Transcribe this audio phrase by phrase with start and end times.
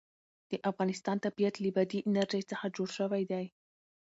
[0.51, 3.45] د افغانستان طبیعت له بادي انرژي څخه جوړ شوی دی.